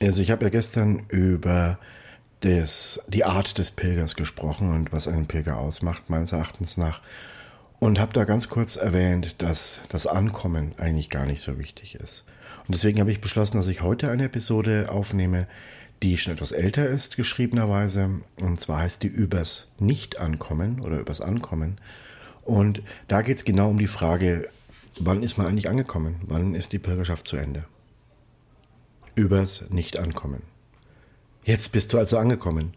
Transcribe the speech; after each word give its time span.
Also 0.00 0.22
ich 0.22 0.30
habe 0.30 0.44
ja 0.44 0.50
gestern 0.50 1.04
über 1.08 1.78
das, 2.40 3.00
die 3.08 3.24
Art 3.24 3.58
des 3.58 3.70
Pilgers 3.70 4.16
gesprochen 4.16 4.74
und 4.74 4.92
was 4.92 5.08
einen 5.08 5.26
Pilger 5.26 5.58
ausmacht, 5.58 6.10
meines 6.10 6.32
Erachtens 6.32 6.76
nach. 6.76 7.00
Und 7.80 7.98
habe 7.98 8.12
da 8.12 8.24
ganz 8.24 8.48
kurz 8.48 8.76
erwähnt, 8.76 9.42
dass 9.42 9.80
das 9.88 10.06
Ankommen 10.06 10.72
eigentlich 10.78 11.10
gar 11.10 11.26
nicht 11.26 11.40
so 11.40 11.58
wichtig 11.58 11.96
ist. 11.96 12.24
Und 12.66 12.74
deswegen 12.74 13.00
habe 13.00 13.10
ich 13.10 13.20
beschlossen, 13.20 13.56
dass 13.56 13.68
ich 13.68 13.82
heute 13.82 14.10
eine 14.10 14.24
Episode 14.24 14.90
aufnehme, 14.90 15.46
die 16.02 16.16
schon 16.18 16.32
etwas 16.32 16.52
älter 16.52 16.86
ist, 16.86 17.16
geschriebenerweise. 17.16 18.20
Und 18.40 18.60
zwar 18.60 18.80
heißt 18.80 19.02
die 19.02 19.08
Übers 19.08 19.72
Nicht-Ankommen 19.78 20.80
oder 20.80 20.98
Übers 20.98 21.20
Ankommen. 21.20 21.78
Und 22.42 22.82
da 23.08 23.22
geht 23.22 23.38
es 23.38 23.44
genau 23.44 23.70
um 23.70 23.78
die 23.78 23.86
Frage, 23.86 24.48
wann 24.98 25.22
ist 25.22 25.38
man 25.38 25.46
eigentlich 25.46 25.68
angekommen? 25.68 26.16
Wann 26.22 26.54
ist 26.54 26.72
die 26.72 26.78
Pilgerschaft 26.78 27.26
zu 27.26 27.36
Ende? 27.36 27.64
Übers 29.16 29.70
Nicht-Ankommen. 29.70 30.42
Jetzt 31.44 31.70
bist 31.70 31.92
du 31.92 31.98
also 31.98 32.18
angekommen. 32.18 32.74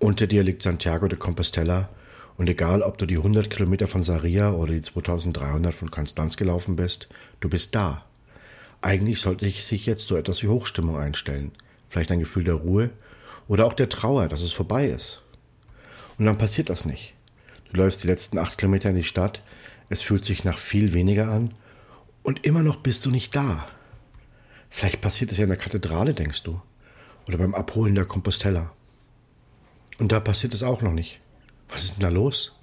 Unter 0.00 0.26
dir 0.26 0.42
liegt 0.42 0.62
Santiago 0.62 1.06
de 1.06 1.16
Compostela 1.16 1.90
und 2.36 2.48
egal, 2.48 2.82
ob 2.82 2.98
du 2.98 3.06
die 3.06 3.18
100 3.18 3.48
Kilometer 3.50 3.86
von 3.86 4.02
Saria 4.02 4.50
oder 4.50 4.72
die 4.72 4.82
2300 4.82 5.72
von 5.72 5.92
Konstanz 5.92 6.36
gelaufen 6.36 6.74
bist, 6.74 7.08
du 7.38 7.48
bist 7.48 7.76
da. 7.76 8.04
Eigentlich 8.80 9.20
sollte 9.20 9.48
sich 9.48 9.86
jetzt 9.86 10.08
so 10.08 10.16
etwas 10.16 10.42
wie 10.42 10.48
Hochstimmung 10.48 10.96
einstellen. 10.96 11.52
Vielleicht 11.88 12.10
ein 12.10 12.18
Gefühl 12.18 12.42
der 12.42 12.54
Ruhe 12.54 12.90
oder 13.46 13.64
auch 13.64 13.74
der 13.74 13.88
Trauer, 13.88 14.26
dass 14.26 14.40
es 14.40 14.50
vorbei 14.50 14.88
ist. 14.88 15.22
Und 16.18 16.26
dann 16.26 16.38
passiert 16.38 16.68
das 16.68 16.84
nicht. 16.84 17.14
Du 17.72 17.76
läufst 17.76 18.02
die 18.02 18.08
letzten 18.08 18.38
acht 18.38 18.58
Kilometer 18.58 18.90
in 18.90 18.96
die 18.96 19.04
Stadt, 19.04 19.40
es 19.88 20.02
fühlt 20.02 20.24
sich 20.24 20.42
nach 20.42 20.58
viel 20.58 20.94
weniger 20.94 21.28
an 21.28 21.54
und 22.24 22.44
immer 22.44 22.64
noch 22.64 22.76
bist 22.76 23.06
du 23.06 23.10
nicht 23.12 23.36
da. 23.36 23.68
Vielleicht 24.70 25.00
passiert 25.00 25.32
es 25.32 25.38
ja 25.38 25.44
in 25.44 25.50
der 25.50 25.58
Kathedrale, 25.58 26.14
denkst 26.14 26.44
du 26.44 26.60
oder 27.26 27.38
beim 27.38 27.54
Abholen 27.54 27.94
der 27.94 28.06
Compostella. 28.06 28.72
Und 29.98 30.10
da 30.10 30.18
passiert 30.18 30.54
es 30.54 30.62
auch 30.62 30.82
noch 30.82 30.92
nicht. 30.92 31.20
Was 31.68 31.84
ist 31.84 31.96
denn 31.96 32.02
da 32.02 32.08
los? 32.08 32.56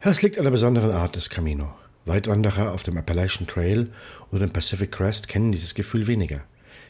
Es 0.00 0.22
liegt 0.22 0.38
an 0.38 0.44
der 0.44 0.52
besonderen 0.52 0.92
Art 0.92 1.16
des 1.16 1.28
Camino. 1.28 1.74
Weitwanderer 2.06 2.72
auf 2.72 2.84
dem 2.84 2.96
Appalachian 2.96 3.46
Trail 3.46 3.92
oder 4.30 4.46
dem 4.46 4.52
Pacific 4.52 4.92
Crest 4.92 5.28
kennen 5.28 5.52
dieses 5.52 5.74
Gefühl 5.74 6.06
weniger. 6.06 6.44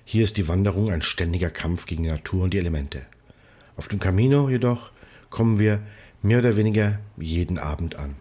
Hier 0.04 0.22
ist 0.22 0.36
die 0.36 0.46
Wanderung 0.46 0.92
ein 0.92 1.02
ständiger 1.02 1.50
Kampf 1.50 1.86
gegen 1.86 2.02
die 2.02 2.10
Natur 2.10 2.44
und 2.44 2.54
die 2.54 2.58
Elemente. 2.58 3.02
Auf 3.76 3.88
dem 3.88 3.98
Camino 3.98 4.48
jedoch 4.48 4.90
kommen 5.30 5.58
wir 5.58 5.80
mehr 6.22 6.38
oder 6.38 6.56
weniger 6.56 7.00
jeden 7.16 7.58
Abend 7.58 7.96
an. 7.96 8.14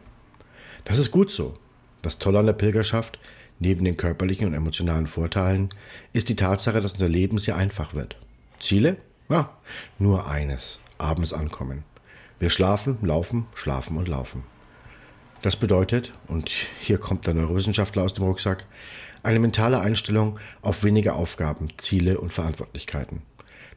Das 0.86 0.98
ist 0.98 1.12
gut 1.12 1.30
so. 1.30 1.58
Das 2.02 2.18
Tolle 2.18 2.40
an 2.40 2.46
der 2.46 2.54
Pilgerschaft 2.54 3.20
Neben 3.60 3.86
den 3.86 3.98
körperlichen 3.98 4.48
und 4.48 4.54
emotionalen 4.54 5.08
Vorteilen 5.08 5.70
ist 6.14 6.30
die 6.30 6.36
Tatsache, 6.36 6.82
dass 6.82 6.94
unser 6.94 7.10
Leben 7.10 7.38
sehr 7.38 7.56
einfach 7.56 7.94
wird. 7.94 8.18
Ziele? 8.60 8.98
Ja, 9.30 9.58
nur 9.98 10.28
eines. 10.28 10.80
Abends 10.98 11.34
ankommen. 11.34 11.84
Wir 12.40 12.50
schlafen, 12.50 12.98
laufen, 13.02 13.48
schlafen 13.54 13.98
und 13.98 14.08
laufen. 14.08 14.44
Das 15.42 15.56
bedeutet, 15.56 16.14
und 16.28 16.50
hier 16.80 16.98
kommt 16.98 17.28
der 17.28 17.34
Neurowissenschaftler 17.34 18.04
aus 18.04 18.14
dem 18.14 18.24
Rucksack, 18.24 18.66
eine 19.24 19.40
mentale 19.40 19.80
Einstellung 19.80 20.40
auf 20.62 20.84
weniger 20.84 21.16
Aufgaben, 21.16 21.70
Ziele 21.78 22.20
und 22.20 22.34
Verantwortlichkeiten. 22.34 23.22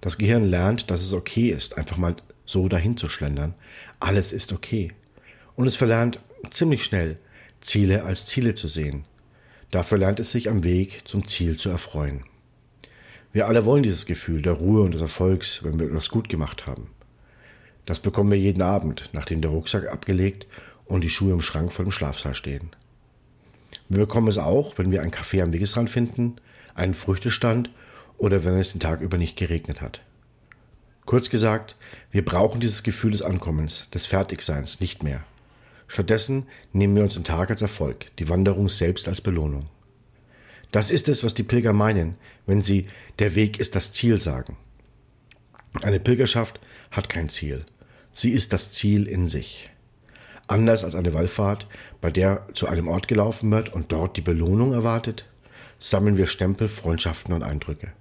Das 0.00 0.18
Gehirn 0.18 0.44
lernt, 0.44 0.90
dass 0.90 1.00
es 1.00 1.12
okay 1.12 1.50
ist, 1.50 1.76
einfach 1.76 1.96
mal 1.96 2.16
so 2.44 2.68
dahin 2.68 2.96
zu 2.96 3.08
schlendern. 3.08 3.54
Alles 4.00 4.32
ist 4.32 4.52
okay. 4.52 4.92
Und 5.56 5.66
es 5.66 5.76
verlernt 5.76 6.20
ziemlich 6.50 6.84
schnell, 6.84 7.18
Ziele 7.60 8.04
als 8.04 8.26
Ziele 8.26 8.54
zu 8.54 8.68
sehen, 8.68 9.04
Dafür 9.70 9.98
lernt 9.98 10.20
es 10.20 10.32
sich 10.32 10.48
am 10.48 10.64
Weg 10.64 11.06
zum 11.06 11.26
Ziel 11.26 11.56
zu 11.56 11.68
erfreuen. 11.68 12.24
Wir 13.32 13.46
alle 13.46 13.66
wollen 13.66 13.82
dieses 13.82 14.06
Gefühl 14.06 14.40
der 14.40 14.54
Ruhe 14.54 14.82
und 14.82 14.94
des 14.94 15.02
Erfolgs, 15.02 15.62
wenn 15.62 15.78
wir 15.78 15.86
etwas 15.86 16.08
gut 16.08 16.28
gemacht 16.28 16.66
haben. 16.66 16.88
Das 17.84 18.00
bekommen 18.00 18.30
wir 18.30 18.38
jeden 18.38 18.62
Abend, 18.62 19.10
nachdem 19.12 19.42
der 19.42 19.50
Rucksack 19.50 19.86
abgelegt 19.86 20.46
und 20.86 21.04
die 21.04 21.10
Schuhe 21.10 21.32
im 21.32 21.42
Schrank 21.42 21.72
vor 21.72 21.84
dem 21.84 21.92
Schlafsaal 21.92 22.34
stehen. 22.34 22.70
Wir 23.88 23.98
bekommen 23.98 24.28
es 24.28 24.38
auch, 24.38 24.78
wenn 24.78 24.90
wir 24.90 25.02
ein 25.02 25.10
Café 25.10 25.42
am 25.42 25.52
Wegesrand 25.52 25.90
finden, 25.90 26.36
einen 26.74 26.94
Früchtestand 26.94 27.70
oder 28.16 28.44
wenn 28.44 28.56
es 28.58 28.72
den 28.72 28.80
Tag 28.80 29.00
über 29.00 29.18
nicht 29.18 29.36
geregnet 29.36 29.80
hat. 29.80 30.00
Kurz 31.04 31.30
gesagt, 31.30 31.76
wir 32.10 32.24
brauchen 32.24 32.60
dieses 32.60 32.82
Gefühl 32.82 33.12
des 33.12 33.22
Ankommens, 33.22 33.88
des 33.90 34.06
Fertigseins 34.06 34.80
nicht 34.80 35.02
mehr. 35.02 35.24
Stattdessen 35.88 36.46
nehmen 36.72 36.94
wir 36.94 37.02
uns 37.02 37.14
den 37.14 37.24
Tag 37.24 37.50
als 37.50 37.62
Erfolg, 37.62 38.14
die 38.18 38.28
Wanderung 38.28 38.68
selbst 38.68 39.08
als 39.08 39.20
Belohnung. 39.20 39.64
Das 40.70 40.90
ist 40.90 41.08
es, 41.08 41.24
was 41.24 41.34
die 41.34 41.42
Pilger 41.42 41.72
meinen, 41.72 42.16
wenn 42.46 42.60
sie 42.60 42.86
der 43.18 43.34
Weg 43.34 43.58
ist 43.58 43.74
das 43.74 43.90
Ziel 43.92 44.20
sagen. 44.20 44.56
Eine 45.82 45.98
Pilgerschaft 45.98 46.60
hat 46.90 47.08
kein 47.08 47.30
Ziel. 47.30 47.64
Sie 48.12 48.30
ist 48.30 48.52
das 48.52 48.70
Ziel 48.70 49.06
in 49.06 49.28
sich. 49.28 49.70
Anders 50.46 50.84
als 50.84 50.94
eine 50.94 51.14
Wallfahrt, 51.14 51.66
bei 52.00 52.10
der 52.10 52.46
zu 52.52 52.68
einem 52.68 52.88
Ort 52.88 53.08
gelaufen 53.08 53.50
wird 53.50 53.72
und 53.72 53.92
dort 53.92 54.16
die 54.16 54.22
Belohnung 54.22 54.72
erwartet, 54.72 55.24
sammeln 55.78 56.16
wir 56.16 56.26
Stempel, 56.26 56.68
Freundschaften 56.68 57.34
und 57.34 57.42
Eindrücke. 57.42 57.92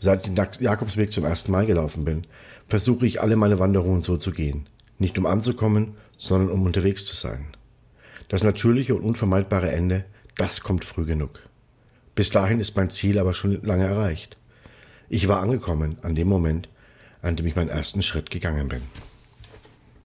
Seit 0.00 0.26
ich 0.26 0.34
den 0.34 0.48
Jakobsweg 0.60 1.12
zum 1.12 1.24
ersten 1.24 1.52
Mal 1.52 1.66
gelaufen 1.66 2.04
bin, 2.04 2.26
versuche 2.68 3.06
ich 3.06 3.20
alle 3.20 3.36
meine 3.36 3.58
Wanderungen 3.58 4.02
so 4.02 4.16
zu 4.16 4.30
gehen. 4.30 4.68
Nicht 4.98 5.18
um 5.18 5.26
anzukommen, 5.26 5.96
sondern 6.18 6.50
um 6.50 6.66
unterwegs 6.66 7.06
zu 7.06 7.14
sein. 7.14 7.46
Das 8.28 8.42
natürliche 8.42 8.94
und 8.94 9.02
unvermeidbare 9.02 9.70
Ende, 9.70 10.04
das 10.36 10.60
kommt 10.60 10.84
früh 10.84 11.06
genug. 11.06 11.40
Bis 12.14 12.30
dahin 12.30 12.60
ist 12.60 12.76
mein 12.76 12.90
Ziel 12.90 13.18
aber 13.18 13.32
schon 13.32 13.62
lange 13.62 13.86
erreicht. 13.86 14.36
Ich 15.08 15.28
war 15.28 15.40
angekommen 15.40 15.96
an 16.02 16.14
dem 16.14 16.28
Moment, 16.28 16.68
an 17.22 17.36
dem 17.36 17.46
ich 17.46 17.56
meinen 17.56 17.70
ersten 17.70 18.02
Schritt 18.02 18.30
gegangen 18.30 18.68
bin. 18.68 18.82